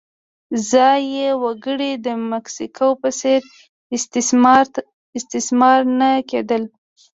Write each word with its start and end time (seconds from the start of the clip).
ځايي 0.69 1.27
وګړي 1.43 1.91
د 2.05 2.07
مکسیکو 2.31 2.87
په 3.01 3.09
څېر 3.19 3.41
استثمار 5.21 5.79
نه 5.99 6.09
کېدل. 6.29 6.63